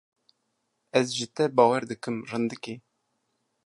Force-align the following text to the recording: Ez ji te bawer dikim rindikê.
Ez 1.01 1.07
ji 1.17 1.27
te 1.35 1.43
bawer 1.55 1.83
dikim 1.89 2.17
rindikê. 2.29 2.75